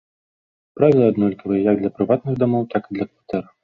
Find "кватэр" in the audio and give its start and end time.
3.13-3.43